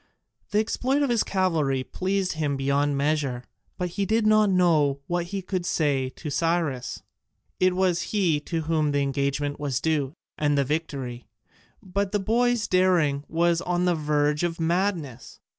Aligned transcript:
The 0.49 0.57
exploit 0.57 1.03
of 1.03 1.11
his 1.11 1.23
cavalry 1.23 1.83
pleased 1.83 2.31
him 2.33 2.57
beyond 2.57 2.97
measure, 2.97 3.43
but 3.77 3.89
he 3.89 4.05
did 4.07 4.25
not 4.25 4.49
know 4.49 4.99
what 5.05 5.25
he 5.25 5.43
could 5.43 5.63
say 5.63 6.09
to 6.09 6.31
Cyrus. 6.31 7.03
It 7.59 7.75
was 7.75 8.01
he 8.09 8.39
to 8.47 8.61
whom 8.61 8.93
the 8.93 9.01
engagement 9.01 9.59
was 9.59 9.79
due, 9.79 10.13
and 10.39 10.57
the 10.57 10.63
victory; 10.65 11.27
but 11.83 12.13
the 12.13 12.19
boy's 12.19 12.67
daring 12.67 13.25
was 13.27 13.61
on 13.61 13.85
the 13.85 13.93
verge 13.93 14.41
of 14.43 14.59
madness. 14.59 15.39